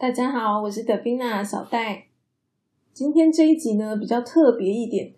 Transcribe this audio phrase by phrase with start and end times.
[0.00, 2.04] 大家好，我是德宾娜小戴。
[2.92, 5.14] 今天这一集呢比较特别一点，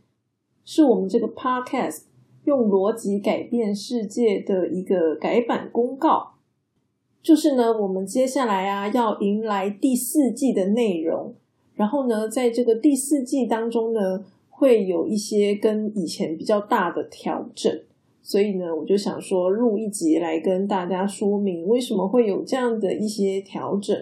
[0.65, 2.05] 是我们这个 podcast
[2.45, 6.37] 用逻辑改变世界的一个改版公告。
[7.23, 11.35] 就是呢，我们接下来啊要迎来第四季的内容，
[11.75, 17.71] 然后呢，在这个第四季当中呢，会有一些跟以前比较大的调整。
[18.23, 23.95] 所以呢，我就想说录一集来跟大家说明为什么会有这样的一些调整。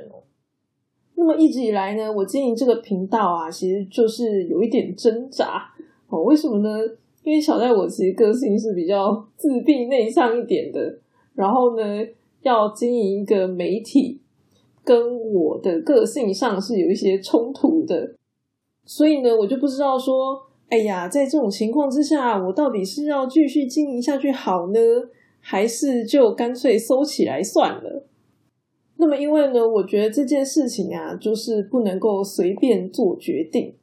[1.21, 5.69] 那么一直以来呢，我经营这个频道啊，其实就是有一点挣扎
[6.07, 6.23] 哦。
[6.23, 6.79] 为什么呢？
[7.25, 10.97] 因为小戴我其实个性是比较自闭内向一点的，
[11.35, 11.83] 然后呢，
[12.43, 14.21] 要经营一个媒体，
[14.85, 18.15] 跟我的个性上是有一些冲突的，
[18.87, 24.79] 所以呢，我就不知道说，哎呀，在这种情况之下，我到底是要继续经营下去好呢，
[25.41, 28.07] 还是就干脆收起来算了？
[29.01, 33.75] 那么，因为呢，我觉得这件事情啊，就是不能够随便做决定，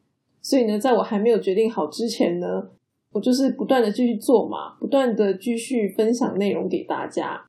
[0.42, 2.70] 所以呢，在我还没有决定好之前呢，
[3.14, 7.46] 我就是不断的继续做嘛，不断的继续分享内容给大家。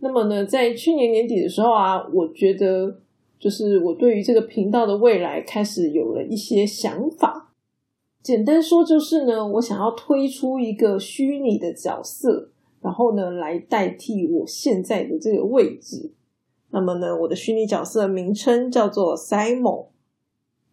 [0.00, 3.00] 那么呢，在去年年底的时候啊，我觉得
[3.38, 7.54] 就是我对于这个频道的未来开始有了一些想法。
[8.22, 12.50] 简单说，就是呢，我想要推出一个虚拟的角色，
[12.82, 16.12] 然后呢，来代替我现在的这个位置。
[16.72, 19.86] 那么呢，我的虚拟角色名称叫做 Simon。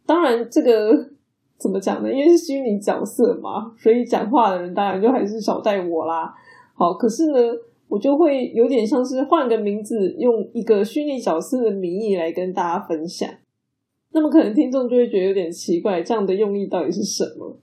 [0.05, 1.09] 当然，这个
[1.57, 2.13] 怎么讲呢？
[2.13, 6.33] 因为是虚拟角色嘛，所以讲话的人当然就还是小戴我啦。
[6.75, 7.39] 好，可是呢，
[7.87, 13.27] 我就会有点像是换个名字，用一个虚拟角色的名义来跟大家分享。
[14.11, 17.57] 那么可能听众就会觉得有点奇怪，这样的用意到底是什么？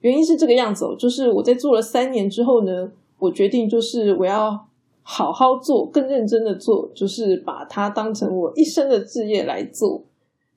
[0.00, 4.68] 原因是这个样子哦，就是我在做了三年之后呢，我决定就是我要。
[5.08, 10.02] 好好做，更认真的做，就是把它当成我一生的志业来做。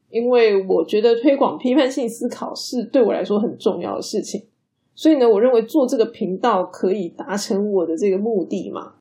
[0.09, 4.47] 因为我觉得推广批判性思考是对我来说很重要的事情，
[4.95, 8.95] 所以呢，我认为做这个频道可以达成我的这个目的嘛。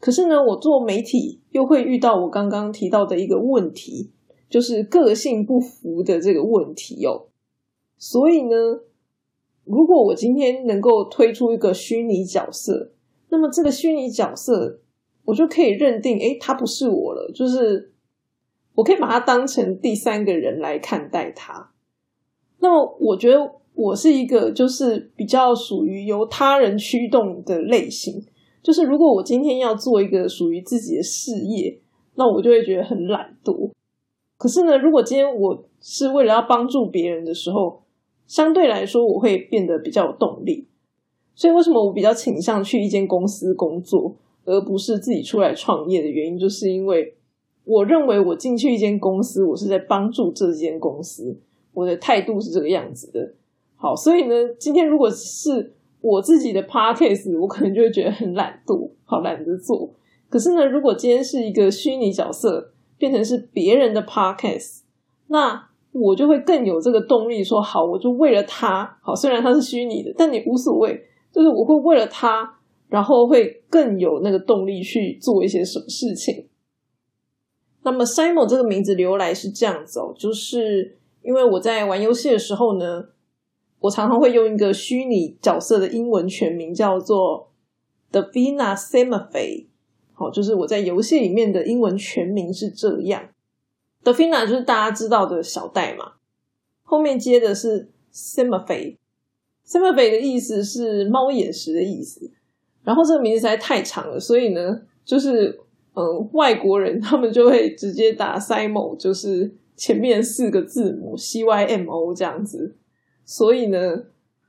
[0.00, 4.10] 可是呢，我做媒体又会遇到我刚刚提到的一个问题，
[4.50, 7.26] 就是个性不符的这个问题哦。
[7.96, 8.80] 所以呢，
[9.64, 12.90] 如果我今天能够推出一个虚拟角色。
[13.32, 14.78] 那么这个虚拟角色，
[15.24, 17.90] 我就可以认定，哎，他不是我了，就是
[18.74, 21.72] 我可以把他当成第三个人来看待他。
[22.60, 28.22] 那么我觉得我是一个就是比较属于由他人驱动的类型，
[28.62, 31.80] 就是如果我今天要做一个属于自己的事业，
[32.16, 33.70] 那我就会觉得很懒惰。
[34.36, 37.82] 可是呢，如果今天我是为了要帮助别人的时候，
[38.26, 40.68] 相对来说我会变得比较有动力。
[41.34, 47.14] 所以，为什么我比较倾向去一间公司工作，而不是自己出来创业的原因，就是因为
[47.64, 51.38] 我认为我进去一间公司，我是在帮助这间公司，
[51.72, 53.34] 我的态度是这个样子的。
[53.76, 59.90] 好，所以呢，今天如果是我自己的 podcast，我可能就会觉得很懒惰，好懒得做。
[60.28, 64.80] 可是呢，如果今天是一个虚拟角色，变成是别人的 podcast，
[65.28, 71.06] 那我就会更有这个动力，说好，我就为了他，好，虽然他是虚拟的，但你无所谓。
[71.32, 76.46] 就是我会为了他，然后会更有那个动力去做一些什么事情。
[77.82, 83.06] 那么 Simon 这个名字由来是这样子哦，就是因为我在玩游戏的时候呢，
[83.80, 87.50] 我常常会用一个虚拟角色的英文全名叫做
[88.12, 89.66] Davina Semafe，
[90.12, 93.30] 好，就是我在游戏里面的英文全名是这样。
[94.04, 96.12] Davina 就是大家知道的小戴嘛，
[96.82, 98.98] 后面接的是 Semafe。
[99.66, 102.30] Simbafe 的意思是猫眼石的意思，
[102.84, 105.60] 然后这个名字实在太长了，所以呢，就是
[105.94, 112.76] 嗯，外国人他们就会直接打 Simon，就是前面四个字母 C Y M O 这样子。
[113.24, 114.04] 所以呢，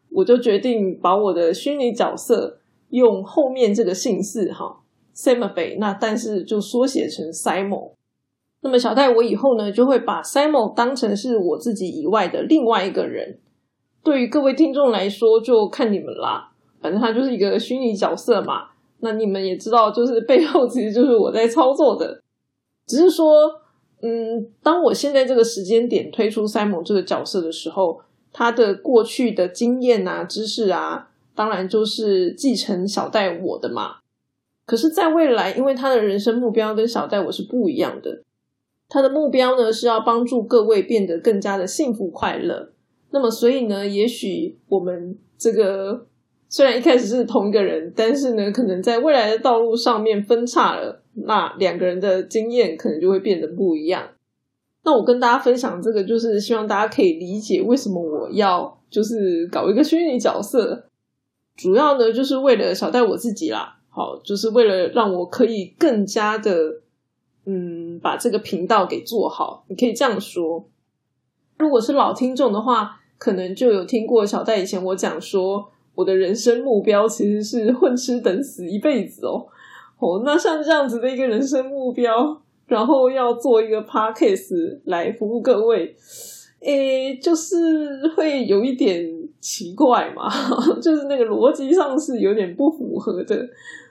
[0.09, 2.59] 我就决定把我的虚拟角色
[2.89, 4.81] 用后面这个姓氏哈
[5.15, 7.91] ，Simbafe，那但是就缩写成 Simon。
[8.61, 13.39] 那么小戴我以后呢，就会把 Simon 当成是我自己以外的另外一个人。
[14.03, 16.51] 对于各位听众来说，就看你们啦。
[16.81, 18.67] 反正它就是一个虚拟角色嘛。
[18.99, 22.21] 那你们也知道，就是背后其实就是我在操作的。
[22.85, 23.49] 只是说，
[24.01, 28.01] 嗯，当我现在这个时间点推出 Simon 这个角色的时候，
[28.33, 33.97] 他的过去的经验啊、知识啊，当然就是继承小戴我的嘛。
[34.65, 38.23] 可是，在未来，因为他的人生目标跟小戴我是不一样的，
[38.89, 42.72] 他的目标呢是要帮助各位变得更加的幸福快乐。
[43.13, 46.07] 那么，所以呢，也许我们这个
[46.49, 54.09] 虽然一开始是同一个人，但是呢，可能在未来的道路上面分叉了，那两个人的经验可能就会变得不一样。
[54.83, 60.89] 那我跟大家分享这个，就是希望大家可以理解为什么我要就是搞一个虚拟角色，
[61.55, 63.77] 主要呢就是为了小戴我自己啦。
[63.89, 66.81] 好，就是为了让我可以更加的，
[67.45, 69.65] 嗯，把这个频道给做好。
[69.69, 70.67] 你可以这样说。
[71.59, 75.65] 如果是老听众的话，可能就有听过小戴以前我讲说，
[75.95, 79.45] 我的人生目标其实是混吃等死一辈子哦。
[79.99, 82.41] 哦，那像这样子的一个人生目标。
[82.65, 85.93] 然后要做一个 podcast 来服务各位，
[86.61, 89.05] 诶，就是会有一点
[89.41, 90.29] 奇怪嘛，
[90.81, 93.47] 就是那个逻辑上是有点不符合的。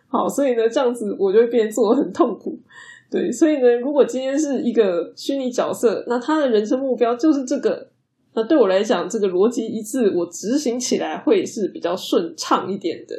[0.09, 2.59] 好，所以呢，这样子我就会变做很痛苦。
[3.11, 7.87] 对，所以呢，如果今天是一个虚拟角色，那他的人生目标就是这个，
[8.35, 13.15] 那对我来讲，这个逻辑一致，我执行起来会是比较顺畅一点的。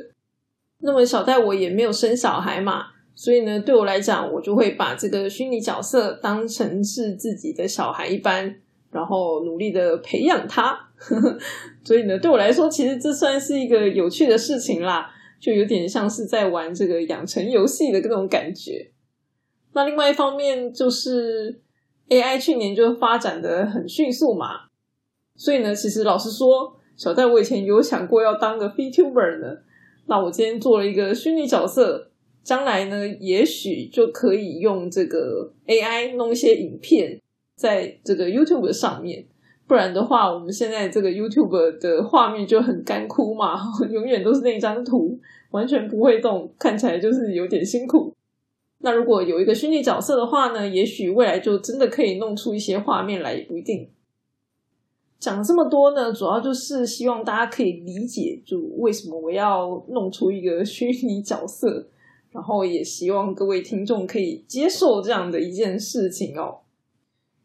[0.80, 2.88] 那么小戴我也没有生小孩嘛。
[3.16, 8.56] 所以呢，对我来讲，我就会把这个虚拟角色当成是自己的小孩一般，
[8.90, 10.76] 然后努力的培养他。
[11.86, 18.92] 所以呢，对我来说，其实这算是一个有趣的事情啦，就有点像是在玩这个养成游戏的这种感觉。
[19.74, 21.62] 那另外一方面，就是
[22.10, 24.70] AI 去年就发展的很迅速嘛，
[25.36, 29.58] 所以呢，其实老实说，小戴我以前有想过要当个 VTuber 呢。
[30.06, 32.10] 那我今天做了一个虚拟角色。
[32.44, 37.22] 将来呢，也许就可以用这个 AI 弄一些影片
[37.56, 39.26] 在这个 YouTube 上面。
[39.66, 45.18] 不然的话，我们现在这个 YouTube 的画面就很干枯嘛， 永远都是那张图，
[45.52, 48.14] 完全不会动，看起来就是有点辛苦。
[48.80, 53.90] 那如果有一个虚拟角色的话呢，也许未来就真的可以弄出一些画面来，也不一定。
[55.24, 61.88] 讲了这么多呢，主要就是希望大家可以理解，就为什么我要弄出一个虚拟角色。
[62.30, 66.62] 然后也希望各位听众可以接受这样的一件事情哦。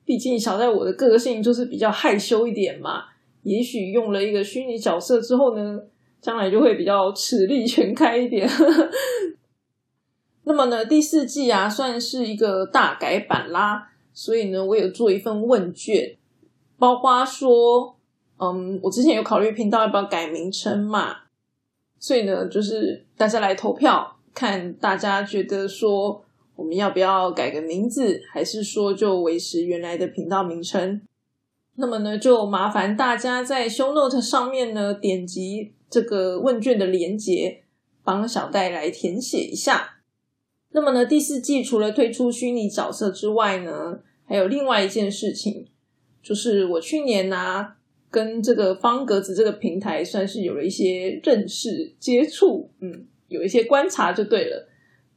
[0.04, 3.04] 毕竟小戴我的个性就是比较害羞一点嘛，
[3.42, 5.82] 也许用了一个虚拟角色之后呢，
[6.20, 8.48] 将来就会比较齿力全开一点。
[10.44, 16.16] 那么呢，第四季啊算是一个大改版啦，所以呢，我有做一份问卷，
[16.78, 17.96] 包括说，
[18.38, 21.16] 嗯，我之前有考虑频道要不要改名称嘛，
[21.98, 24.14] 所以呢，就是大家来投票。
[24.34, 31.00] 看大家觉得说我们要不要改个名字，还是说就维持原来的频道名称？
[31.74, 37.62] 那么呢，就麻烦大家在 Show Note 上面呢点击这个问卷的连接，
[38.04, 39.96] 帮小戴来填写一下。
[40.70, 45.66] 那么呢，第四季除了推出虚拟角色之外呢，还有另外一件事情，
[46.28, 47.66] 就是我去年呢
[48.10, 53.06] 跟这个方格子这个平台算是有了一些认识接触，嗯。
[53.28, 54.66] 有一些观察就对了，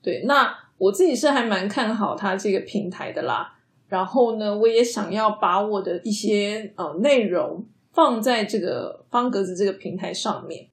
[0.01, 3.57] 对，那我自己是还蛮看好它这个平台的啦。
[3.87, 10.67] 然后呢，我也想要把我的一些呃内容放在这个方格子这个平台上面。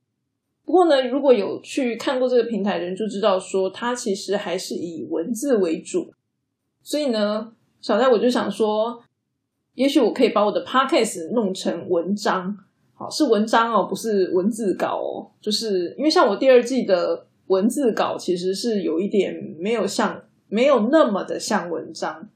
[0.64, 6.12] 不过呢，如果有去看过这个平台的人就知道，说它其实还是以文字为主。
[6.82, 9.00] 所以呢，小戴我就想说，
[9.78, 12.56] 也许我可以把我的 podcast 弄成文章，
[12.94, 17.24] 好，是文章哦，不是文字稿哦，就是因为像我第二季的。
[17.48, 22.28] 文字稿其实是有一点没有像，没有那么的像文章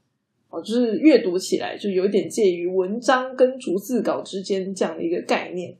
[0.49, 5.77] 哦，就是阅读起来就有点介于文章跟逐字稿之间这样的一个概念。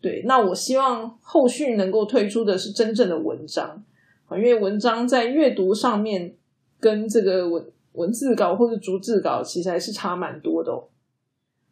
[0.00, 3.82] 对，那我希望后续能够推出的是真正的文章
[4.28, 6.36] 啊，因为文章在阅读上面
[6.78, 10.84] 跟这个文文字稿或者逐字稿其实还是差蛮多的哦。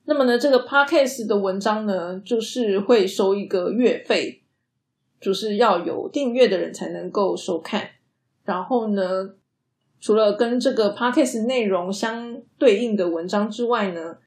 [0.06, 4.42] 那么呢，这个 podcast 的文章呢，就是会收一个月费。
[5.18, 7.88] 就是要有订阅的人才能够收看，
[8.44, 9.34] 然后呢，
[9.98, 14.18] 除了跟这个 podcast 内容相对应的文章之外呢，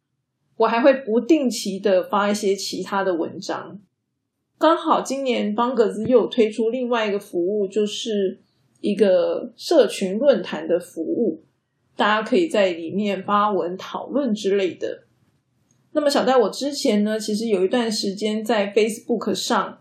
[0.57, 3.79] 我还会不定期的发一些其他的文章。
[4.57, 8.41] 刚好今年方格子又推出另外一个服务，就是
[8.81, 11.45] 一个社群论坛的服务，
[11.95, 15.03] 大家可以在里面发文讨论之类的。
[15.91, 19.79] 那么，小戴我之前呢，其实有一段时间在 Facebook 上。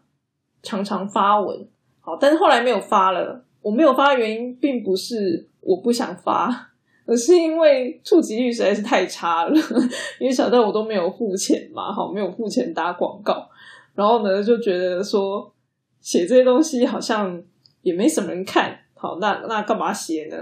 [0.60, 1.68] 常常发文，
[2.00, 3.44] 好，但是后来没有发了。
[3.62, 6.72] 我没有发的原因，并不是我不想发，
[7.06, 9.54] 而是因为触及率实在是太差了。
[10.18, 13.48] 因为小戴我都没有付钱嘛，好，没有付钱打广告，
[13.94, 15.54] 然后呢，就觉得说
[16.00, 17.40] 写这些东西好像
[17.82, 20.36] 也没什么人看，好，那那干嘛写呢？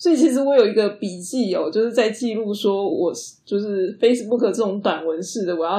[0.00, 3.12] 所以其实我有一个笔记哦，就是在记录说我
[3.44, 5.78] 就是 Facebook 这种短文式的，我要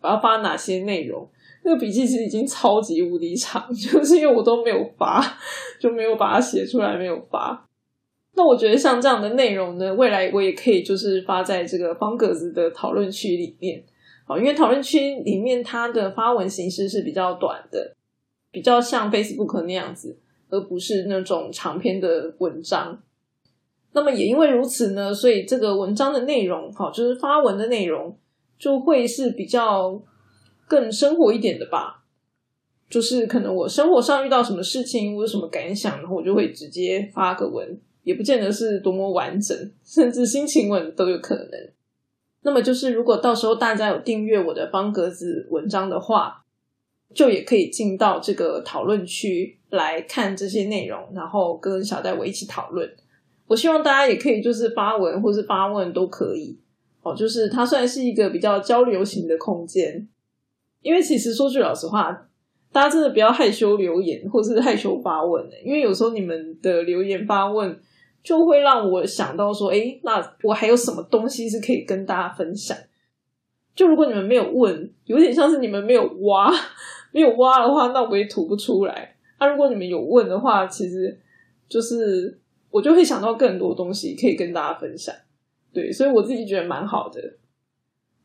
[0.00, 1.28] 我要发哪些内容。
[1.64, 5.22] 那个笔记其实已经超级无敌长， 就是因为我都没有发，
[5.78, 7.68] 就没有把它写出来，没有发。
[8.36, 13.84] 那我觉得像这样的内容呢，未来我也可以就是发在这个方格子的讨论区里面，
[14.24, 17.94] 好，因为讨论区里面它的发文形式是比较短的，
[18.50, 20.16] 比较像 Facebook 那样子，
[20.48, 22.98] 而不是那种长篇的文章。
[23.92, 28.16] 那么也因为如此呢，所以这个文章的内容，好，就是发文的内容
[28.58, 30.00] 就会是比较
[30.66, 32.04] 更生活一点的吧。
[32.90, 37.78] 就是可能我生活上遇到什么事情，我有什么感想，然后我就会直接发个文。
[38.04, 39.54] 也不见得是多么完整，
[39.84, 41.50] 甚至心情文都有可能。
[42.40, 46.46] 那么，就是如果到时候大家有订阅我的方格子文章的话，
[47.14, 52.90] 就也可以进到这个讨论区来看这些内容，然后跟小戴我一起讨论。
[53.48, 56.56] 我希望大家也可以就是发文或是发问都可以。
[57.02, 60.06] 哦，就是它算是一个比较交流型的空间。
[60.82, 62.28] 因为其实说句老实话，
[62.70, 67.76] 大家真的不要害羞留言或是害羞发问因为有时候你们的留言发问。
[68.20, 72.76] 就会让我想到说，哎，那我还有什么东西是可以跟大家分享？
[73.74, 76.52] 就如果你们没有问，有点像是你们没有挖，
[77.12, 79.14] 没有挖的话，那我也吐不出来。
[79.38, 81.18] 那如果你们有问的话，其实
[81.68, 82.38] 就是
[82.78, 85.12] 我就会想到更多东西可以跟大家分享。
[85.72, 87.38] 对，所以我自己觉得蛮好的。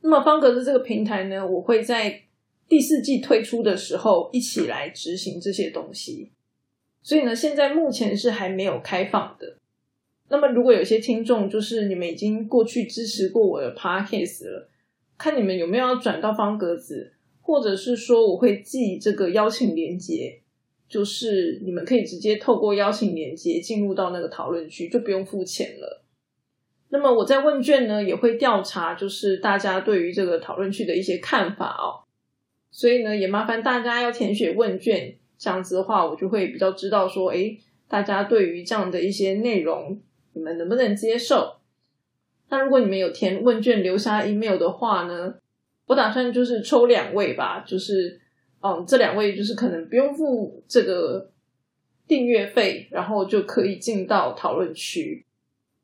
[0.01, 2.21] 那么方格子这个平台呢，我会在
[2.69, 6.31] 第四季推出的时候一起来执行这些东西。
[7.01, 9.57] 所以呢，现在目前是还没有开放的。
[10.29, 14.69] 那么，如果有些听众就是你们已经过去支持过我的 podcast 了，
[15.17, 20.42] 看你们有没有要转到方格子，或者是说我会寄这个邀请链接，
[20.87, 26.03] 就是你们可以直接透过邀请链接进入到那个讨论区，就不用付钱了。
[26.89, 32.05] 那么我在问卷呢也会调查，就是大家对于这个讨论区的一些看法哦。
[32.71, 39.99] 所以呢，也麻烦大家要填写问卷，这样子的话，我就会比较知道说，哎，大家对于这样的一些内容。
[40.35, 41.57] 你们能不能接受？
[42.49, 45.35] 那如果你们有填问卷留下 email 的话呢？
[45.85, 48.19] 我打算就是抽两位吧，就是
[48.63, 51.29] 嗯，这两位就是可能不用付这个
[52.07, 55.25] 订阅费，然后就可以进到讨论区。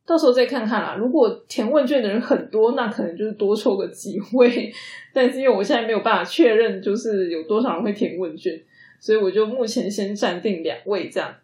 [0.05, 0.95] 到时候再看看啦。
[0.97, 4.73] 如果填问卷的人很多，那可能就是多抽个几位。
[5.13, 8.59] 但是因为我现在没有办法确认，就是有多少人会填问卷，
[8.99, 11.35] 所以我就目前先暂定两位这样。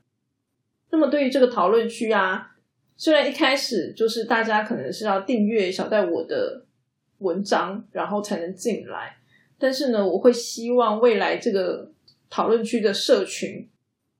[0.90, 2.54] 那么对于这个讨论区啊。
[2.98, 6.64] 虽然一开始就是大家可能是要订阅小戴我的
[7.18, 9.18] 文章，然后才能进来，
[9.58, 11.92] 但是呢，我会希望未来这个
[12.30, 13.68] 讨论区的社群，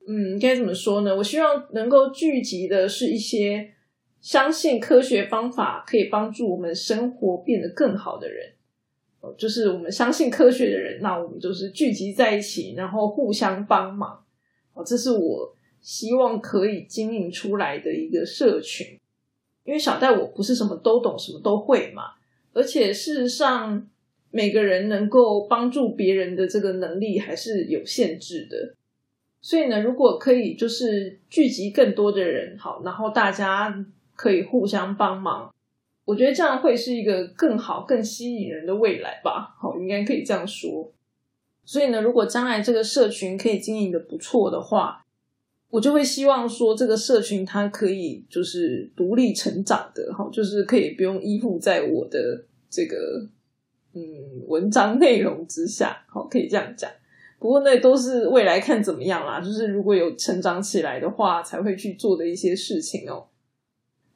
[0.08, 1.16] 嗯，该怎么说呢？
[1.16, 3.74] 我希望能够聚集的是一些
[4.22, 8.54] 相信科学方法可以帮助我们生活变得更好的人，
[9.38, 14.24] 就是我们相信科学的人，那我们就是聚集在一起，然后互相帮忙，
[14.74, 15.56] 哦，这是我。
[15.82, 19.00] 希望可以经营出来的一个社群，
[19.66, 22.14] 因为小戴我不是什么都懂、什么都会嘛，
[22.54, 23.88] 而且事实上
[24.36, 28.76] 每个人能够帮助别人的这个能力还是有限制的，
[29.40, 35.56] 所以呢，如果可以就是聚集更多的人，好，然后大家可以互相帮忙，
[36.04, 39.56] 我觉得这样会是一个更好、更吸引人的未来吧。
[39.58, 40.92] 好，应该可以这样说。
[41.64, 45.02] 所以呢，如果将来这个社群可以经营的不错的话，
[45.70, 53.26] 我就会希望说，这个社群它可以就是独立成长的，好，就是可以不用依附在我的这个
[53.96, 56.92] 嗯文章内容之下， 好，可以这样讲。
[57.40, 63.26] 不过那都是未来看怎么样啦，就是如果有成长起来的话，才会去做的一些事情哦。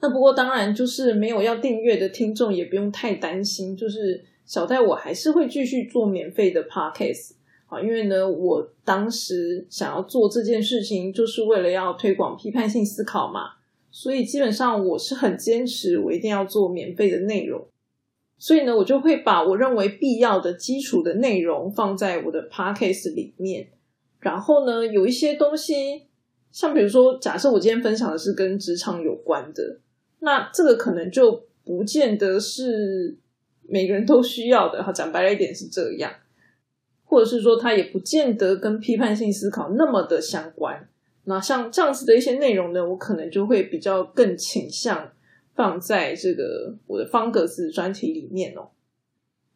[0.01, 7.31] 那不过当然就是没有要订阅的听众也不用太担心，就是小戴我还是会继续做免费的 podcast。
[7.67, 13.51] 啊，因为呢，我当时想要做这件事情，就是为了要推广批判性思考嘛，
[13.91, 17.67] 所以基本上我是很坚持，我一定要做免费的内容。
[18.39, 23.67] 所以呢，我就会把我认为必要的基础的内容放在我的 podcast 里面。
[24.19, 26.03] 然后呢，有一些东西，
[26.51, 29.79] 像比如说，假设我今天分享的是跟职场有关的，
[30.19, 33.17] 那这个可能就不见得是
[33.67, 34.81] 每个人都需要的。
[34.81, 36.12] 哈，讲白了一点是这样。
[37.03, 40.88] 或者是说，它也不见得跟批判性思考那么的相关。
[41.25, 45.12] 那像这样子的一些内容呢，我可能就会比较更倾向
[45.60, 48.70] 放在这个我的方格子专题里面哦。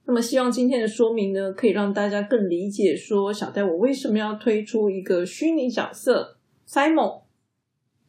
[0.06, 6.36] 那么，希望今天的说明呢，可以让大家更理解说，小戴我为什么要推出一个虚拟角色
[6.68, 7.22] Simon。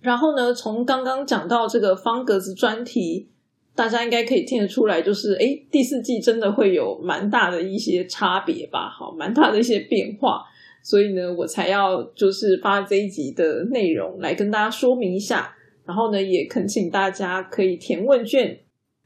[0.01, 3.29] 然后呢，从刚刚讲到这个方格子专题。
[3.77, 8.89] 大家应该可以听得出来，就是哎，第四季真的会有蛮大的一些差别吧？
[8.89, 10.45] 好，蛮大的一些变化，
[10.81, 18.61] 所以呢，我才要就是发这一集的内容来跟大家说明一下，然后呢，也恳请大家可以填问卷，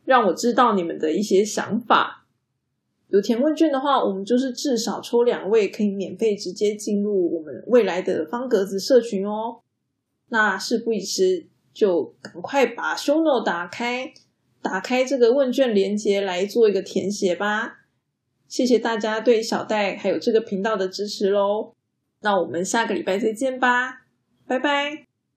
[0.04, 2.26] 让我知道你们的一些想法。
[3.08, 9.60] 有填问卷的话，我们就是至少抽两位可以免费直接进入我们未来的方格子社群哦。
[10.28, 14.12] 那事不宜迟，就赶快把 ShowNote 打开，
[14.60, 17.86] 打开这个问卷连接来做一个填写吧。
[18.46, 21.72] 谢谢大家对小戴还有这个频道的支持喽。
[22.20, 24.02] 那我们下个礼拜再见吧，
[24.46, 25.07] 拜拜。